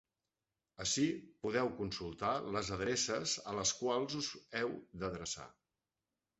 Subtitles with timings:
[0.85, 1.03] Ací
[1.47, 4.33] podeu consultar les adreces a les quals us
[4.65, 5.51] heu d’adreçar.